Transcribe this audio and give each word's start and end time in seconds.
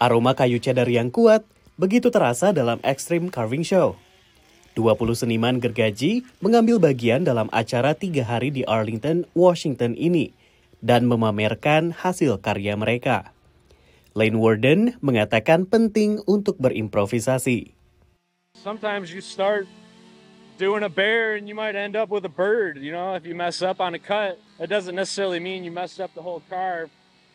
Aroma 0.00 0.32
kayu 0.32 0.56
cedar 0.56 0.88
yang 0.88 1.12
kuat 1.12 1.44
begitu 1.76 2.08
terasa 2.08 2.56
dalam 2.56 2.80
Extreme 2.80 3.28
Carving 3.28 3.60
Show. 3.60 4.00
20 4.72 4.96
seniman 5.12 5.60
gergaji 5.60 6.24
mengambil 6.40 6.80
bagian 6.80 7.20
dalam 7.20 7.52
acara 7.52 7.92
tiga 7.92 8.24
hari 8.24 8.48
di 8.48 8.64
Arlington, 8.64 9.28
Washington 9.36 9.92
ini 9.92 10.32
dan 10.80 11.04
memamerkan 11.04 11.92
hasil 11.92 12.40
karya 12.40 12.80
mereka. 12.80 13.36
Lane 14.16 14.40
Warden 14.40 14.96
mengatakan 15.04 15.68
penting 15.68 16.24
untuk 16.24 16.56
berimprovisasi. 16.56 17.76
Sometimes 18.56 19.12
you 19.12 19.20
start 19.20 19.68
doing 20.56 20.80
a 20.80 20.88
bear 20.88 21.36
and 21.36 21.44
you 21.44 21.52
might 21.52 21.76
end 21.76 21.92
up 21.92 22.08
with 22.08 22.24
a 22.24 22.32
bird. 22.32 22.80
You 22.80 22.96
know, 22.96 23.12
if 23.20 23.28
you 23.28 23.36
mess 23.36 23.60
up 23.60 23.84
on 23.84 23.92
a 23.92 24.00
cut, 24.00 24.40
it 24.56 24.72
doesn't 24.72 24.96
necessarily 24.96 25.44
mean 25.44 25.60
you 25.60 25.68
messed 25.68 26.00
up 26.00 26.16
the 26.16 26.24
whole 26.24 26.40
carve. 26.48 26.88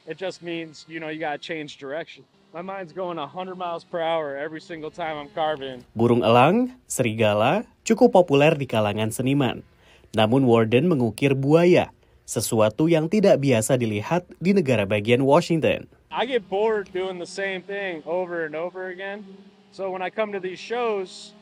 It 0.10 0.18
just 0.18 0.42
means, 0.42 0.90
you 0.90 0.98
know, 0.98 1.14
you 1.14 1.22
got 1.22 1.38
to 1.38 1.42
change 1.46 1.78
direction. 1.78 2.26
My 2.56 2.64
mind's 2.64 2.96
going 2.96 3.20
100 3.20 3.60
miles 3.60 3.84
per 3.84 4.00
hour 4.00 4.40
every 4.40 4.64
single 4.64 4.88
time 4.88 5.20
I'm 5.20 5.28
carving. 5.36 5.84
Burung 5.92 6.24
elang, 6.24 6.72
serigala, 6.88 7.68
cukup 7.84 8.16
populer 8.16 8.56
di 8.56 8.64
kalangan 8.64 9.12
seniman. 9.12 9.60
Namun 10.16 10.48
Warden 10.48 10.88
mengukir 10.88 11.36
buaya, 11.36 11.92
sesuatu 12.24 12.88
yang 12.88 13.12
tidak 13.12 13.44
biasa 13.44 13.76
dilihat 13.76 14.24
di 14.40 14.56
negara 14.56 14.88
bagian 14.88 15.28
Washington. 15.28 15.92
I 16.08 16.24
get 16.24 16.48
bored 16.48 16.88
doing 16.96 17.20
the 17.20 17.28
same 17.28 17.60
thing 17.60 18.00
over 18.08 18.48
and 18.48 18.56
over 18.56 18.88
again. 18.88 19.28
So 19.76 19.92
when 19.92 20.00
I 20.00 20.08
come 20.08 20.32
to 20.32 20.40
these 20.40 20.56
shows, 20.56 21.36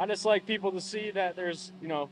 I 0.00 0.08
just 0.08 0.24
like 0.24 0.48
people 0.48 0.72
to 0.72 0.80
see 0.80 1.12
that 1.12 1.36
there's, 1.36 1.68
you 1.84 1.92
know, 1.92 2.08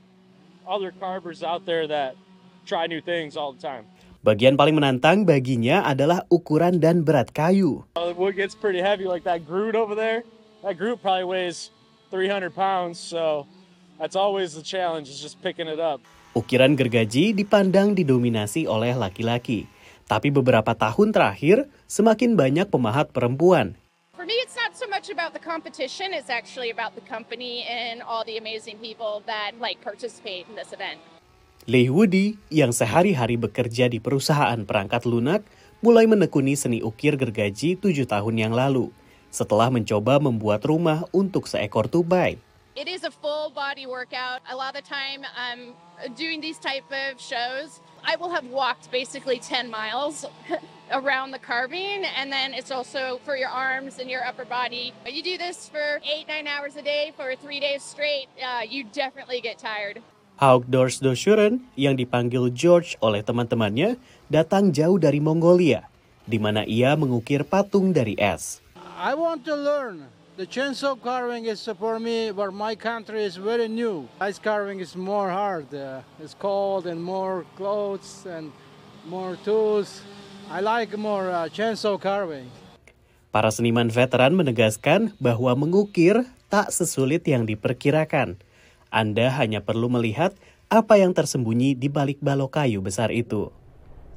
other 0.69 0.93
carvers 0.93 1.41
out 1.41 1.65
there 1.65 1.89
that 1.89 2.21
try 2.69 2.85
new 2.85 3.01
things 3.01 3.41
all 3.41 3.57
the 3.57 3.63
time. 3.65 3.89
Bagian 4.23 4.55
paling 4.55 4.79
menantang 4.79 5.27
baginya 5.27 5.83
adalah 5.83 6.23
ukuran 6.31 6.79
dan 6.79 7.03
berat 7.03 7.35
kayu. 7.35 7.83
The 7.99 8.15
wood 8.15 8.39
gets 8.39 8.55
pretty 8.55 8.79
heavy, 8.79 9.11
like 9.11 9.27
that 9.27 9.43
Groot 9.43 9.75
over 9.75 9.99
there. 9.99 10.23
That 10.63 10.79
Groot 10.79 11.03
probably 11.03 11.27
weighs 11.27 11.75
300 12.15 12.55
pounds, 12.55 13.03
so 13.03 13.51
that's 13.99 14.15
always 14.15 14.55
the 14.55 14.63
challenge, 14.63 15.11
is 15.11 15.19
just 15.19 15.43
picking 15.43 15.67
it 15.67 15.83
up. 15.83 15.99
Ukiran 16.39 16.79
gergaji 16.79 17.35
dipandang 17.35 17.99
didominasi 17.99 18.63
oleh 18.71 18.95
laki-laki. 18.95 19.67
Tapi 20.07 20.31
beberapa 20.31 20.71
tahun 20.71 21.11
terakhir, 21.11 21.67
semakin 21.91 22.39
banyak 22.39 22.71
pemahat 22.71 23.11
perempuan. 23.11 23.75
For 24.15 24.23
me, 24.23 24.39
it's 24.39 24.55
not 24.55 24.79
so 24.79 24.87
much 24.87 25.11
about 25.11 25.35
the 25.35 25.43
competition, 25.43 26.15
it's 26.15 26.31
actually 26.31 26.71
about 26.71 26.95
the 26.95 27.03
company 27.11 27.67
and 27.67 27.99
all 28.07 28.23
the 28.23 28.39
amazing 28.39 28.79
people 28.79 29.27
that 29.27 29.59
like 29.59 29.83
participate 29.83 30.47
in 30.47 30.55
this 30.55 30.71
event. 30.71 31.03
Lee 31.71 31.87
Woody 31.87 32.35
yang 32.51 32.75
sehari-hari 32.75 33.39
bekerja 33.39 33.87
di 33.87 34.03
perusahaan 34.03 34.59
perangkat 34.67 35.07
lunak 35.07 35.47
mulai 35.79 36.11
menekuni 36.11 36.59
seni 36.59 36.83
ukir 36.83 37.15
gergaji 37.15 37.79
tujuh 37.79 38.03
tahun 38.03 38.35
yang 38.35 38.51
lalu 38.51 38.91
setelah 39.31 39.71
mencoba 39.71 40.19
membuat 40.19 40.67
rumah 40.67 41.07
untuk 41.15 41.47
seekor 41.47 41.87
tupai. 41.87 42.35
It 42.75 42.91
is 42.91 43.07
a 43.07 43.15
full 43.15 43.55
body 43.55 43.87
workout. 43.87 44.43
A 44.51 44.59
lot 44.59 44.75
of 44.75 44.83
the 44.83 44.89
time, 44.91 45.23
um, 45.39 45.79
doing 46.19 46.43
these 46.43 46.59
type 46.59 46.89
of 46.91 47.23
shows, 47.23 47.79
I 48.03 48.19
will 48.19 48.35
have 48.35 48.51
walked 48.51 48.91
basically 48.91 49.39
10 49.39 49.71
miles 49.71 50.27
around 50.91 51.31
the 51.31 51.39
carving, 51.39 52.03
and 52.03 52.33
then 52.33 52.59
it's 52.59 52.75
also 52.75 53.23
for 53.23 53.39
your 53.39 53.55
arms 53.55 54.03
and 54.03 54.11
your 54.11 54.27
upper 54.27 54.49
body. 54.49 54.91
You 55.07 55.23
do 55.23 55.39
this 55.39 55.71
for 55.71 56.03
eight, 56.03 56.27
nine 56.27 56.51
hours 56.51 56.75
a 56.75 56.83
day 56.83 57.15
for 57.15 57.37
three 57.39 57.61
days 57.61 57.87
straight, 57.87 58.27
uh, 58.43 58.67
you 58.67 58.83
definitely 58.83 59.39
get 59.39 59.63
tired. 59.63 60.03
Outdoors 60.41 61.03
Doshuren 61.05 61.65
yang 61.77 61.99
dipanggil 61.99 62.49
George 62.55 62.97
oleh 63.05 63.21
teman-temannya 63.21 64.01
datang 64.33 64.73
jauh 64.73 64.97
dari 64.97 65.21
Mongolia, 65.21 65.89
di 66.25 66.41
mana 66.41 66.65
ia 66.65 66.97
mengukir 66.97 67.45
patung 67.45 67.93
dari 67.93 68.17
es. 68.17 68.65
I 68.97 69.13
want 69.13 69.45
to 69.45 69.55
learn. 69.59 70.09
The 70.41 70.49
chainsaw 70.49 70.97
carving 70.97 71.45
is 71.45 71.69
for 71.77 72.01
me, 72.01 72.33
where 72.33 72.49
my 72.49 72.73
country 72.73 73.21
is 73.29 73.37
very 73.37 73.69
new. 73.69 74.09
Ice 74.17 74.41
carving 74.41 74.81
is 74.81 74.97
more 74.97 75.29
hard. 75.29 75.69
Uh, 75.69 76.01
it's 76.17 76.33
cold 76.33 76.89
and 76.89 76.97
more 76.97 77.45
clothes 77.61 78.25
and 78.25 78.49
more 79.05 79.37
tools. 79.45 80.01
I 80.49 80.65
like 80.65 80.97
more 80.97 81.29
uh, 81.29 81.53
chainsaw 81.53 82.01
carving. 82.01 82.49
Para 83.29 83.53
seniman 83.53 83.93
veteran 83.93 84.33
menegaskan 84.33 85.13
bahwa 85.21 85.53
mengukir 85.53 86.25
tak 86.49 86.73
sesulit 86.73 87.29
yang 87.29 87.45
diperkirakan. 87.45 88.41
Anda 88.93 89.33
hanya 89.41 89.65
perlu 89.65 89.89
melihat 89.89 90.37
apa 90.69 91.01
yang 91.01 91.17
tersembunyi 91.17 91.73
di 91.73 91.89
balik 91.89 92.21
balok 92.21 92.61
kayu 92.61 92.85
besar 92.85 93.09
itu. 93.09 93.49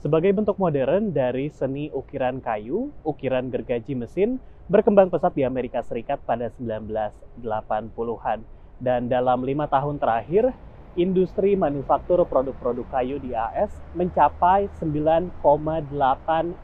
Sebagai 0.04 0.36
bentuk 0.36 0.60
modern 0.60 1.16
dari 1.16 1.48
seni 1.48 1.88
ukiran 1.96 2.44
kayu, 2.44 2.92
ukiran 3.08 3.48
gergaji 3.48 3.96
mesin 3.96 4.36
berkembang 4.68 5.08
pesat 5.08 5.32
di 5.32 5.48
Amerika 5.48 5.80
Serikat 5.80 6.20
pada 6.28 6.52
1980-an. 6.60 8.44
Dan 8.76 9.08
dalam 9.08 9.48
lima 9.48 9.72
tahun 9.72 9.96
terakhir, 9.96 10.52
industri 11.00 11.56
manufaktur 11.56 12.28
produk-produk 12.28 12.84
kayu 12.92 13.16
di 13.24 13.32
AS 13.32 13.72
mencapai 13.96 14.68
9,8 14.76 15.40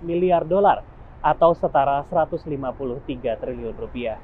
miliar 0.03 0.43
dolar 0.43 0.83
atau 1.23 1.55
setara 1.55 2.03
153 2.11 2.43
triliun 3.39 3.75
rupiah. 3.79 4.19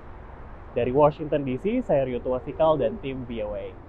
Dari 0.78 0.94
Washington 0.94 1.42
DC, 1.42 1.90
saya 1.90 2.06
Ryuto 2.06 2.38
Wasikal 2.38 2.78
dan 2.78 3.02
tim 3.02 3.26
VOA. 3.26 3.87